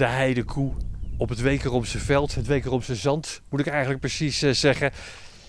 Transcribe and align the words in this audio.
de 0.00 0.06
heidekoe 0.06 0.72
op 1.16 1.28
het 1.28 1.40
Wekeromse 1.40 1.98
veld, 1.98 2.34
het 2.34 2.46
Wekeromse 2.46 2.94
zand, 2.94 3.42
moet 3.50 3.60
ik 3.60 3.66
eigenlijk 3.66 4.00
precies 4.00 4.42
eh, 4.42 4.52
zeggen. 4.52 4.92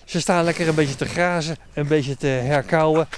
Ze 0.04 0.20
staan 0.20 0.44
lekker 0.44 0.68
een 0.68 0.74
beetje 0.74 0.94
te 0.94 1.04
grazen, 1.04 1.56
een 1.74 1.86
beetje 1.86 2.16
te 2.16 2.26
herkauwen. 2.26 3.08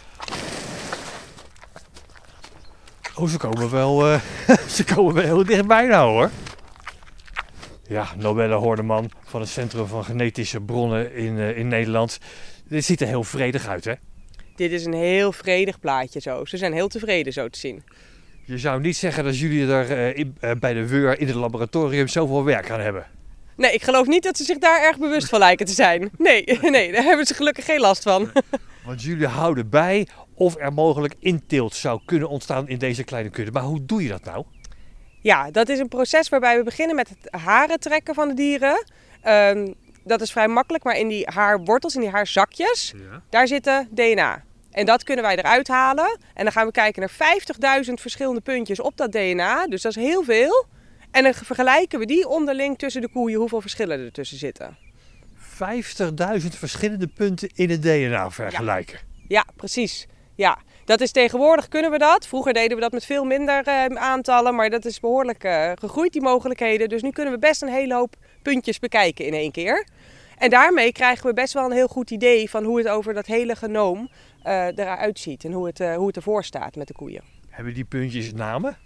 Oh, 3.15 3.29
ze 3.29 3.37
komen 3.37 3.71
wel, 3.71 4.07
eh, 4.07 4.21
ze 4.77 4.85
komen 4.85 5.15
wel 5.15 5.25
heel 5.25 5.45
dichtbij 5.45 5.87
nou 5.87 6.11
hoor. 6.13 6.31
Ja, 7.89 8.09
Nobelle 8.17 8.55
Hoorneman 8.55 9.11
van 9.25 9.41
het 9.41 9.51
Centrum 9.51 9.87
van 9.87 10.05
Genetische 10.05 10.61
Bronnen 10.61 11.15
in, 11.15 11.39
eh, 11.39 11.59
in 11.59 11.69
Nederland. 11.69 12.19
Dit 12.69 12.85
ziet 12.85 13.01
er 13.01 13.07
heel 13.07 13.25
vredig 13.25 13.67
uit 13.67 13.85
hè? 13.85 13.95
Dit 14.57 14.73
is 14.73 14.85
een 14.85 14.93
heel 14.93 15.33
vredig 15.33 15.81
plaatje 15.81 16.21
zo. 16.21 16.45
Ze 16.45 16.57
zijn 16.57 16.73
heel 16.73 16.89
tevreden 16.89 17.33
zo 17.33 17.49
te 17.49 17.59
zien. 17.59 17.83
Je 18.47 18.59
zou 18.59 18.81
niet 18.81 18.97
zeggen 18.97 19.25
dat 19.25 19.39
jullie 19.39 19.67
er 19.73 19.91
eh, 19.91 20.17
in- 20.19 20.37
eh, 20.41 20.51
bij 20.61 20.73
de 20.73 20.87
WUR 20.89 21.21
in 21.21 21.27
het 21.27 21.37
laboratorium 21.37 22.09
zoveel 22.09 22.45
werk 22.45 22.71
aan 22.71 22.81
hebben. 22.81 23.07
Nee, 23.57 23.73
ik 23.73 23.83
geloof 23.83 24.07
niet 24.07 24.23
dat 24.23 24.37
ze 24.37 24.45
zich 24.45 24.59
daar 24.59 24.83
erg 24.83 24.99
bewust 24.99 25.29
van 25.29 25.39
lijken 25.39 25.67
te 25.67 25.73
zijn. 25.73 26.11
Nee, 26.19 26.45
nee, 26.63 26.93
daar 26.93 27.03
hebben 27.03 27.27
ze 27.27 27.35
gelukkig 27.35 27.65
geen 27.65 27.81
last 27.81 28.03
van. 28.03 28.31
Want 28.87 29.03
jullie 29.03 29.27
houden 29.27 29.69
bij 29.69 30.07
of 30.35 30.57
er 30.59 30.73
mogelijk 30.73 31.15
inteelt 31.19 31.75
zou 31.75 32.01
kunnen 32.05 32.29
ontstaan 32.29 32.69
in 32.69 32.79
deze 32.79 33.05
kleine 33.05 33.31
kudde. 33.31 33.53
Maar 33.53 33.63
hoe 33.63 33.85
doe 33.85 34.03
je 34.03 34.09
dat 34.09 34.25
nou? 34.25 34.45
Ja, 35.21 35.51
dat 35.51 35.69
is 35.69 35.79
een 35.79 35.89
proces 35.89 36.29
waarbij 36.29 36.57
we 36.57 36.63
beginnen 36.65 36.97
met 36.97 37.09
het 37.09 37.41
haren 37.43 37.81
trekken 37.81 38.15
van 38.15 38.29
de 38.29 38.35
dieren. 38.35 38.85
Ehm, 39.23 39.73
dat 40.05 40.21
is 40.21 40.33
vrij 40.33 40.49
makkelijk, 40.49 40.85
maar 40.85 40.97
in 40.99 41.09
die 41.09 41.27
haarwortels, 41.35 41.95
in 41.95 42.01
die 42.01 42.11
haarzakjes, 42.11 42.95
daar 43.31 43.47
zitten 43.49 43.89
DNA. 43.91 44.43
En 44.75 44.87
dat 44.87 45.03
kunnen 45.03 45.25
wij 45.25 45.37
eruit 45.37 45.69
halen. 45.69 46.19
En 46.35 46.43
dan 46.45 46.53
gaan 46.53 46.67
we 46.67 46.73
kijken 46.73 47.01
naar 47.01 47.83
50.000 47.87 47.93
verschillende 47.93 48.41
puntjes 48.41 48.81
op 48.81 48.97
dat 48.97 49.13
DNA. 49.13 49.67
Dus 49.67 49.83
dat 49.83 49.97
is 49.97 50.03
heel 50.03 50.23
veel. 50.23 50.67
En 51.11 51.23
dan 51.23 51.35
vergelijken 51.35 51.99
we 51.99 52.07
die 52.07 52.29
onderling 52.29 52.79
tussen 52.79 53.01
de 53.01 53.09
koeien, 53.09 53.39
hoeveel 53.39 53.61
verschillen 53.61 54.01
er 54.01 54.13
tussen 54.13 54.39
zitten. 54.39 54.77
50.000 55.37 56.47
verschillende 56.49 57.07
punten 57.07 57.51
in 57.55 57.71
het 57.71 57.83
DNA 57.83 58.31
vergelijken. 58.31 58.99
Ja, 59.29 59.45
precies. 59.57 60.07
Ja, 60.35 60.59
dat 60.85 61.01
is 61.01 61.11
tegenwoordig 61.11 61.69
kunnen 61.69 61.91
we 61.91 61.99
dat. 61.99 62.27
Vroeger 62.27 62.53
deden 62.53 62.77
we 62.77 62.83
dat 62.83 62.93
met 62.93 63.05
veel 63.05 63.25
minder 63.25 63.67
eh, 63.67 63.85
aantallen, 63.85 64.55
maar 64.55 64.71
dat 64.71 64.85
is 64.85 65.01
behoorlijk 65.01 65.45
eh, 65.45 65.73
gegroeid, 65.75 66.13
die 66.13 66.23
mogelijkheden. 66.23 66.89
Dus 66.89 67.03
nu 67.03 67.11
kunnen 67.11 67.33
we 67.33 67.39
best 67.39 67.63
een 67.63 67.69
hele 67.69 67.95
hoop 67.95 68.17
puntjes 68.43 68.79
bekijken 68.79 69.27
in 69.27 69.35
één 69.35 69.53
keer. 69.53 69.87
En 70.45 70.51
daarmee 70.51 70.93
krijgen 70.93 71.27
we 71.27 71.33
best 71.33 71.53
wel 71.53 71.65
een 71.65 71.73
heel 71.73 71.89
goed 71.89 72.11
idee 72.11 72.51
van 72.51 72.65
hoe 72.65 72.79
het 72.79 72.89
over 72.89 73.15
dat 73.15 73.27
hele 73.27 73.57
genoom 73.57 74.09
eh, 74.43 74.67
eruit 74.67 75.19
ziet 75.19 75.45
en 75.45 75.53
hoe 75.53 75.67
het, 75.67 75.81
eh, 75.81 75.95
hoe 75.97 76.07
het 76.07 76.17
ervoor 76.17 76.45
staat 76.45 76.77
met 76.77 76.87
de 76.87 76.93
koeien. 76.93 77.23
Hebben 77.49 77.75
die 77.75 77.85
puntjes 77.85 78.33
namen? 78.33 78.77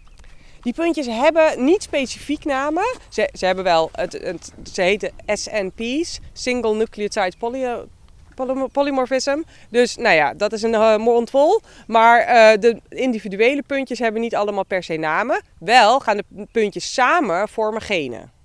Die 0.61 0.73
puntjes 0.73 1.07
hebben 1.07 1.65
niet 1.65 1.83
specifiek 1.83 2.45
namen. 2.45 2.85
Ze, 3.09 3.29
ze 3.33 3.47
hebben 3.47 3.65
wel, 3.65 3.89
het, 3.93 4.13
het, 4.13 4.53
ze 4.73 4.83
heten 4.83 5.11
SNP's, 5.27 6.21
Single 6.33 6.75
Nucleotide 6.75 7.33
Poly, 7.39 7.87
poly- 8.35 8.69
Polymorphism. 8.73 9.43
Dus 9.71 9.97
nou 9.97 10.15
ja, 10.15 10.35
dat 10.35 10.53
is 10.53 10.63
een 10.63 10.75
eh, 10.75 10.97
mond 10.97 11.31
vol. 11.31 11.61
Maar 11.87 12.27
de 12.61 12.81
individuele 12.89 13.63
puntjes 13.63 13.99
hebben 13.99 14.21
niet 14.21 14.35
allemaal 14.35 14.65
per 14.65 14.83
se 14.83 14.97
namen. 14.97 15.43
Wel 15.59 16.01
gaan 16.01 16.17
de 16.17 16.47
puntjes 16.53 16.95
samen 16.95 17.49
vormen 17.49 17.83
genen. 17.83 18.38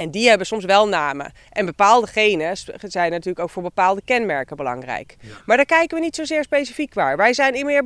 En 0.00 0.10
die 0.10 0.28
hebben 0.28 0.46
soms 0.46 0.64
wel 0.64 0.88
namen. 0.88 1.32
En 1.50 1.66
bepaalde 1.66 2.06
genen 2.06 2.56
zijn 2.78 3.10
natuurlijk 3.10 3.38
ook 3.38 3.50
voor 3.50 3.62
bepaalde 3.62 4.02
kenmerken 4.04 4.56
belangrijk. 4.56 5.16
Maar 5.46 5.56
daar 5.56 5.66
kijken 5.66 5.96
we 5.96 6.04
niet 6.04 6.14
zozeer 6.14 6.44
specifiek 6.44 6.94
naar. 6.94 7.16
Wij 7.16 7.32
zijn 7.32 7.66
meer 7.66 7.82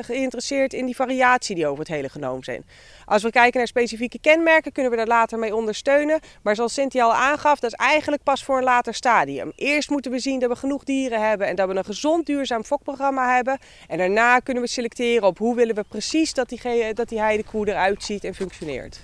geïnteresseerd 0.00 0.72
in 0.72 0.86
die 0.86 0.96
variatie 0.96 1.54
die 1.54 1.66
over 1.66 1.78
het 1.78 1.88
hele 1.88 2.08
genoom 2.08 2.44
zijn. 2.44 2.64
Als 3.04 3.22
we 3.22 3.30
kijken 3.30 3.58
naar 3.58 3.66
specifieke 3.66 4.18
kenmerken, 4.18 4.72
kunnen 4.72 4.90
we 4.90 4.96
daar 4.96 5.06
later 5.06 5.38
mee 5.38 5.54
ondersteunen. 5.54 6.20
Maar 6.42 6.54
zoals 6.54 6.74
Cynthia 6.74 7.04
al 7.04 7.14
aangaf, 7.14 7.58
dat 7.58 7.72
is 7.72 7.78
eigenlijk 7.78 8.22
pas 8.22 8.44
voor 8.44 8.56
een 8.56 8.64
later 8.64 8.94
stadium. 8.94 9.52
Eerst 9.56 9.90
moeten 9.90 10.10
we 10.10 10.18
zien 10.18 10.38
dat 10.38 10.50
we 10.50 10.56
genoeg 10.56 10.84
dieren 10.84 11.28
hebben 11.28 11.46
en 11.46 11.56
dat 11.56 11.68
we 11.68 11.74
een 11.74 11.84
gezond 11.84 12.26
duurzaam 12.26 12.64
fokprogramma 12.64 13.34
hebben. 13.34 13.58
En 13.88 13.98
daarna 13.98 14.38
kunnen 14.38 14.62
we 14.62 14.68
selecteren 14.68 15.28
op 15.28 15.38
hoe 15.38 15.54
willen 15.54 15.74
we 15.74 15.84
precies 15.88 16.34
dat 16.34 16.48
die, 16.48 16.94
dat 16.94 17.08
die 17.08 17.20
heidekoe 17.20 17.68
eruit 17.68 18.02
ziet 18.02 18.24
en 18.24 18.34
functioneert. 18.34 19.00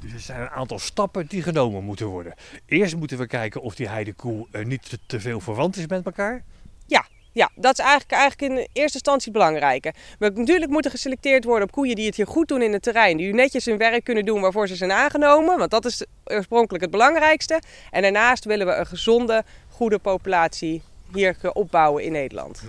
Dus 0.00 0.12
er 0.12 0.20
zijn 0.20 0.40
een 0.40 0.50
aantal 0.50 0.78
stappen 0.78 1.26
die 1.26 1.42
genomen 1.42 1.84
moeten 1.84 2.06
worden. 2.06 2.34
Eerst 2.66 2.96
moeten 2.96 3.18
we 3.18 3.26
kijken 3.26 3.60
of 3.60 3.74
die 3.74 3.88
heidekoe 3.88 4.46
eh, 4.50 4.64
niet 4.64 4.98
te, 5.06 5.20
veel 5.20 5.40
verwant 5.40 5.76
is 5.76 5.86
met 5.86 6.06
elkaar. 6.06 6.44
Ja, 6.86 7.06
ja, 7.32 7.50
dat 7.54 7.78
is 7.78 7.84
eigenlijk, 7.84 8.12
eigenlijk 8.12 8.52
in 8.52 8.58
eerste 8.58 8.94
instantie 8.94 9.32
het 9.32 9.32
belangrijke. 9.32 9.94
We 10.18 10.30
natuurlijk 10.34 10.70
moeten 10.70 10.90
geselecteerd 10.90 11.44
worden 11.44 11.64
op 11.64 11.72
koeien 11.72 11.94
die 11.94 12.06
het 12.06 12.16
hier 12.16 12.26
goed 12.26 12.48
doen 12.48 12.62
in 12.62 12.72
het 12.72 12.82
terrein. 12.82 13.16
Die 13.16 13.34
netjes 13.34 13.64
hun 13.64 13.78
werk 13.78 14.04
kunnen 14.04 14.24
doen 14.24 14.40
waarvoor 14.40 14.68
ze 14.68 14.76
zijn 14.76 14.92
aangenomen. 14.92 15.58
Want 15.58 15.70
dat 15.70 15.84
is 15.84 16.04
oorspronkelijk 16.24 16.82
het 16.82 16.92
belangrijkste. 16.92 17.60
En 17.90 18.02
daarnaast 18.02 18.44
willen 18.44 18.66
we 18.66 18.74
een 18.74 18.86
gezonde, 18.86 19.44
goede 19.68 19.98
populatie 19.98 20.82
hier 21.14 21.36
opbouwen 21.52 22.04
in 22.04 22.12
Nederland. 22.12 22.62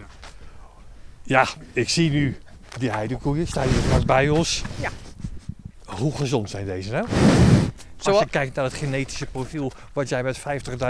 Ja, 1.23 1.47
ik 1.73 1.89
zie 1.89 2.09
nu 2.09 2.37
die 2.77 2.91
heidekoeien 2.91 3.47
staan 3.47 3.67
hier 3.67 3.81
vlak 3.81 4.05
bij 4.05 4.29
ons. 4.29 4.63
Ja. 4.81 4.89
Hoe 5.97 6.15
gezond 6.15 6.49
zijn 6.49 6.65
deze 6.65 6.91
nou? 6.91 7.05
Als 8.03 8.19
je 8.19 8.29
kijkt 8.29 8.55
naar 8.55 8.65
het 8.65 8.73
genetische 8.73 9.25
profiel 9.25 9.71
wat 9.93 10.09
jij 10.09 10.23
met 10.23 10.39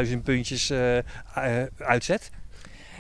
50.000 0.07 0.17
puntjes 0.23 0.69
eh, 0.69 0.97
eh, 0.97 1.03
uitzet. 1.77 2.29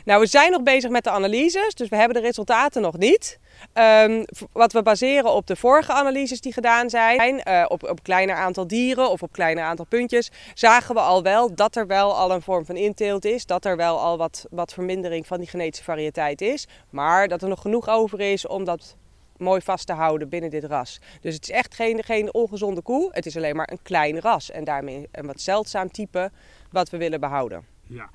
Nou, 0.05 0.21
we 0.21 0.27
zijn 0.27 0.51
nog 0.51 0.63
bezig 0.63 0.89
met 0.89 1.03
de 1.03 1.09
analyses, 1.09 1.73
dus 1.73 1.89
we 1.89 1.95
hebben 1.95 2.21
de 2.21 2.27
resultaten 2.27 2.81
nog 2.81 2.97
niet. 2.97 3.39
Ehm, 3.73 4.23
wat 4.51 4.73
we 4.73 4.81
baseren 4.81 5.33
op 5.33 5.47
de 5.47 5.55
vorige 5.55 5.93
analyses 5.93 6.41
die 6.41 6.53
gedaan 6.53 6.89
zijn, 6.89 7.43
eh, 7.43 7.65
op, 7.67 7.89
op 7.89 8.03
kleiner 8.03 8.35
aantal 8.35 8.67
dieren 8.67 9.09
of 9.09 9.23
op 9.23 9.31
kleiner 9.31 9.63
aantal 9.63 9.85
puntjes, 9.85 10.31
zagen 10.53 10.95
we 10.95 11.01
al 11.01 11.23
wel 11.23 11.55
dat 11.55 11.75
er 11.75 11.87
wel 11.87 12.15
al 12.15 12.31
een 12.31 12.41
vorm 12.41 12.65
van 12.65 12.75
inteelt 12.75 13.25
is. 13.25 13.45
Dat 13.45 13.65
er 13.65 13.77
wel 13.77 13.99
al 13.99 14.17
wat, 14.17 14.45
wat 14.49 14.73
vermindering 14.73 15.27
van 15.27 15.39
die 15.39 15.47
genetische 15.47 15.83
variëteit 15.83 16.41
is. 16.41 16.67
Maar 16.89 17.27
dat 17.27 17.41
er 17.41 17.49
nog 17.49 17.61
genoeg 17.61 17.89
over 17.89 18.19
is 18.19 18.47
om 18.47 18.63
dat 18.63 18.95
mooi 19.39 19.61
vast 19.61 19.87
te 19.87 19.93
houden 19.93 20.29
binnen 20.29 20.49
dit 20.49 20.63
ras. 20.63 20.99
Dus 21.21 21.33
het 21.33 21.43
is 21.43 21.49
echt 21.49 21.75
geen, 21.75 22.03
geen 22.03 22.33
ongezonde 22.33 22.81
koe. 22.81 23.09
Het 23.11 23.25
is 23.25 23.37
alleen 23.37 23.55
maar 23.55 23.69
een 23.71 23.81
klein 23.81 24.19
ras 24.19 24.51
en 24.51 24.63
daarmee 24.63 25.07
een 25.11 25.25
wat 25.25 25.41
zeldzaam 25.41 25.91
type 25.91 26.31
wat 26.71 26.89
we 26.89 26.97
willen 26.97 27.19
behouden. 27.19 27.65
Ja. 27.87 28.09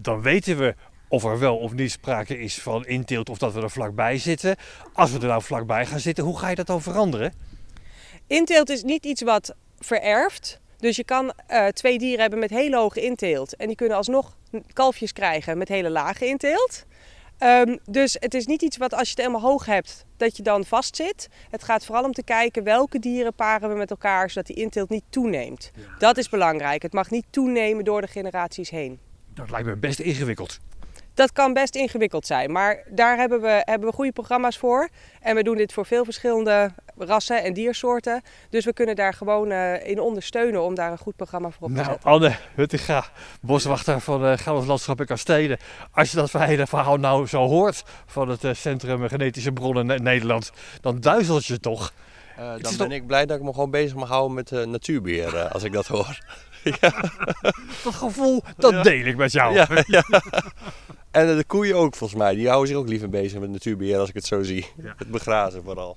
Dan 0.00 0.22
weten 0.22 0.58
we 0.58 0.74
of 1.08 1.24
er 1.24 1.38
wel 1.38 1.56
of 1.56 1.72
niet 1.72 1.90
sprake 1.90 2.38
is 2.38 2.62
van 2.62 2.86
inteelt 2.86 3.28
of 3.28 3.38
dat 3.38 3.52
we 3.52 3.60
er 3.60 3.70
vlakbij 3.70 4.18
zitten. 4.18 4.56
Als 4.92 5.12
we 5.12 5.18
er 5.18 5.26
nou 5.26 5.42
vlakbij 5.42 5.86
gaan 5.86 6.00
zitten, 6.00 6.24
hoe 6.24 6.38
ga 6.38 6.48
je 6.48 6.54
dat 6.54 6.66
dan 6.66 6.82
veranderen? 6.82 7.32
Inteelt 8.26 8.70
is 8.70 8.82
niet 8.82 9.04
iets 9.04 9.22
wat 9.22 9.54
vererft. 9.78 10.60
Dus 10.76 10.96
je 10.96 11.04
kan 11.04 11.32
eh, 11.46 11.66
twee 11.66 11.98
dieren 11.98 12.20
hebben 12.20 12.38
met 12.38 12.50
hele 12.50 12.76
hoge 12.76 13.00
inteelt. 13.02 13.56
En 13.56 13.66
die 13.66 13.76
kunnen 13.76 13.96
alsnog 13.96 14.36
kalfjes 14.72 15.12
krijgen 15.12 15.58
met 15.58 15.68
hele 15.68 15.90
lage 15.90 16.26
inteelt. 16.26 16.84
Ehm, 17.40 17.76
dus 17.84 18.16
het 18.18 18.34
is 18.34 18.46
niet 18.46 18.62
iets 18.62 18.76
wat 18.76 18.94
als 18.94 19.02
je 19.02 19.08
het 19.08 19.18
helemaal 19.18 19.50
hoog 19.50 19.66
hebt, 19.66 20.04
dat 20.16 20.36
je 20.36 20.42
dan 20.42 20.64
vastzit. 20.64 21.28
Het 21.50 21.64
gaat 21.64 21.84
vooral 21.84 22.04
om 22.04 22.12
te 22.12 22.22
kijken 22.22 22.64
welke 22.64 22.98
dieren 22.98 23.34
paren 23.34 23.68
we 23.68 23.74
met 23.74 23.90
elkaar, 23.90 24.30
zodat 24.30 24.46
die 24.46 24.56
inteelt 24.56 24.88
niet 24.88 25.04
toeneemt. 25.10 25.70
Dat 25.98 26.16
is 26.16 26.28
belangrijk. 26.28 26.82
Het 26.82 26.92
mag 26.92 27.10
niet 27.10 27.24
toenemen 27.30 27.84
door 27.84 28.00
de 28.00 28.06
generaties 28.06 28.70
heen. 28.70 28.98
Dat 29.34 29.50
lijkt 29.50 29.66
me 29.66 29.76
best 29.76 29.98
ingewikkeld. 29.98 30.58
Dat 31.20 31.32
kan 31.32 31.52
best 31.52 31.74
ingewikkeld 31.74 32.26
zijn, 32.26 32.52
maar 32.52 32.82
daar 32.88 33.16
hebben 33.16 33.40
we, 33.40 33.62
hebben 33.64 33.88
we 33.88 33.94
goede 33.94 34.12
programma's 34.12 34.58
voor. 34.58 34.88
En 35.20 35.34
we 35.34 35.42
doen 35.42 35.56
dit 35.56 35.72
voor 35.72 35.86
veel 35.86 36.04
verschillende 36.04 36.70
rassen 36.98 37.42
en 37.42 37.52
diersoorten. 37.52 38.22
Dus 38.50 38.64
we 38.64 38.72
kunnen 38.72 38.96
daar 38.96 39.14
gewoon 39.14 39.50
eh, 39.50 39.86
in 39.86 40.00
ondersteunen 40.00 40.62
om 40.62 40.74
daar 40.74 40.90
een 40.90 40.98
goed 40.98 41.16
programma 41.16 41.50
voor 41.50 41.62
op 41.68 41.68
te 41.68 41.80
Nou, 41.80 41.86
zetten. 41.90 42.10
Anne 42.10 42.36
Huttinga, 42.54 43.04
boswachter 43.40 44.00
van 44.00 44.24
uh, 44.26 44.32
Gelderse 44.36 44.68
Landschap 44.68 45.00
en 45.00 45.06
Kastelen. 45.06 45.58
Als 45.92 46.10
je 46.10 46.16
dat 46.16 46.32
hele 46.32 46.66
verhaal 46.66 46.96
nou 46.96 47.26
zo 47.26 47.46
hoort 47.46 47.82
van 48.06 48.28
het 48.28 48.44
eh, 48.44 48.54
Centrum 48.54 49.08
Genetische 49.08 49.52
Bronnen 49.52 49.86
Ne- 49.86 49.98
Nederland, 49.98 50.50
dan 50.80 51.00
duizelt 51.00 51.46
je 51.46 51.60
toch? 51.60 51.92
Eh, 52.36 52.48
dan 52.50 52.60
toch- 52.60 52.76
ben 52.76 52.92
ik 52.92 53.06
blij 53.06 53.26
dat 53.26 53.36
ik 53.36 53.42
me 53.42 53.52
gewoon 53.52 53.70
bezig 53.70 53.96
mag 53.96 54.08
houden 54.08 54.34
met 54.34 54.52
eh, 54.52 54.64
natuurbeheer 54.66 55.36
eh, 55.36 55.52
als 55.52 55.62
ik 55.62 55.72
dat 55.72 55.86
hoor. 55.86 56.18
Dat 57.84 57.94
gevoel, 57.94 58.42
dat 58.56 58.70
Ja. 58.72 58.82
deel 58.82 59.04
ik 59.06 59.16
met 59.16 59.32
jou. 59.32 59.54
ja, 59.54 59.66
ja. 59.86 60.04
En 61.10 61.36
de 61.36 61.44
koeien 61.44 61.76
ook 61.76 61.94
volgens 61.94 62.20
mij. 62.20 62.34
Die 62.34 62.48
houden 62.48 62.68
zich 62.68 62.76
ook 62.76 62.88
liever 62.88 63.08
bezig 63.08 63.40
met 63.40 63.50
natuurbeheer 63.50 63.98
als 63.98 64.08
ik 64.08 64.14
het 64.14 64.26
zo 64.26 64.42
zie. 64.42 64.66
Ja. 64.82 64.94
Het 64.96 65.10
begrazen 65.10 65.62
vooral. 65.62 65.96